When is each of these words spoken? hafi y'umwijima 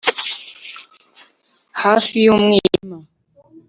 hafi 1.83 2.15
y'umwijima 2.25 2.97